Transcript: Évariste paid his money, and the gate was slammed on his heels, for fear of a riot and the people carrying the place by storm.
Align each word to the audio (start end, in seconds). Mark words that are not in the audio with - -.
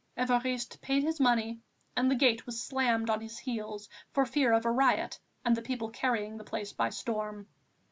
Évariste 0.17 0.81
paid 0.81 1.03
his 1.03 1.19
money, 1.19 1.59
and 1.95 2.09
the 2.09 2.15
gate 2.15 2.47
was 2.47 2.59
slammed 2.59 3.07
on 3.07 3.21
his 3.21 3.37
heels, 3.37 3.87
for 4.11 4.25
fear 4.25 4.51
of 4.51 4.65
a 4.65 4.71
riot 4.71 5.19
and 5.45 5.55
the 5.55 5.61
people 5.61 5.91
carrying 5.91 6.37
the 6.37 6.43
place 6.43 6.73
by 6.73 6.89
storm. 6.89 7.47